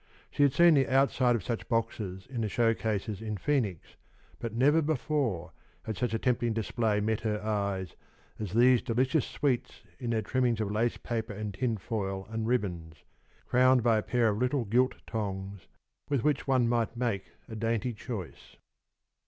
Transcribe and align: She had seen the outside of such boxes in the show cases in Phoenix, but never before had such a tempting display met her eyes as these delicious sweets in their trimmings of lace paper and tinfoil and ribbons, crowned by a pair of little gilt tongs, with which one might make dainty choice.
She 0.31 0.41
had 0.41 0.51
seen 0.51 0.73
the 0.73 0.87
outside 0.89 1.35
of 1.35 1.43
such 1.43 1.69
boxes 1.69 2.25
in 2.25 2.41
the 2.41 2.49
show 2.49 2.73
cases 2.73 3.21
in 3.21 3.37
Phoenix, 3.37 3.97
but 4.39 4.51
never 4.51 4.81
before 4.81 5.51
had 5.83 5.95
such 5.95 6.15
a 6.15 6.17
tempting 6.17 6.53
display 6.53 6.99
met 6.99 7.19
her 7.21 7.39
eyes 7.43 7.95
as 8.39 8.51
these 8.53 8.81
delicious 8.81 9.27
sweets 9.27 9.83
in 9.99 10.09
their 10.09 10.23
trimmings 10.23 10.59
of 10.59 10.71
lace 10.71 10.97
paper 10.97 11.33
and 11.33 11.53
tinfoil 11.53 12.25
and 12.31 12.47
ribbons, 12.47 12.95
crowned 13.45 13.83
by 13.83 13.99
a 13.99 14.01
pair 14.01 14.29
of 14.29 14.39
little 14.39 14.65
gilt 14.65 14.95
tongs, 15.05 15.67
with 16.09 16.23
which 16.23 16.47
one 16.47 16.67
might 16.67 16.97
make 16.97 17.25
dainty 17.59 17.93
choice. 17.93 18.55